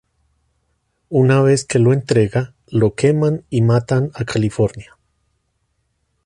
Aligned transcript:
Una 1.11 1.43
vez 1.43 1.63
que 1.63 1.77
lo 1.77 1.93
entrega, 1.93 2.55
lo 2.65 2.95
queman 2.95 3.45
y 3.51 3.61
matan 3.61 4.09
a 4.15 4.25
California. 4.25 4.97